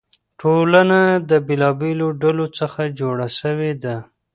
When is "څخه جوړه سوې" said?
2.59-3.71